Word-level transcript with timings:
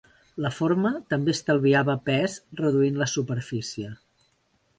La 0.43 0.51
forma 0.59 0.91
també 1.13 1.35
estalviava 1.37 1.97
pes 2.07 2.39
reduint 2.63 2.99
la 3.03 3.09
superfície. 3.13 3.93